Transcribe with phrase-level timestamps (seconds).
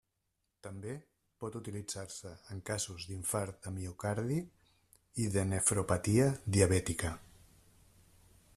[0.67, 0.93] També,
[1.43, 4.39] pot utilitzar-se en casos d'infart de miocardi
[5.25, 6.27] i de nefropatia
[6.57, 7.13] diabètica.